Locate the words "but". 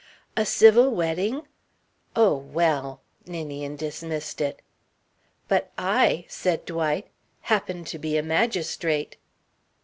5.47-5.69